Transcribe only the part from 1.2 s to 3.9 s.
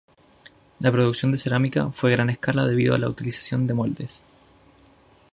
de cerámica fue a gran escala debido a la utilización de